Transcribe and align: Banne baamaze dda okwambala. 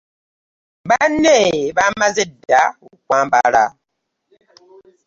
Banne 0.89 1.37
baamaze 1.75 2.23
dda 2.31 2.61
okwambala. 2.89 3.63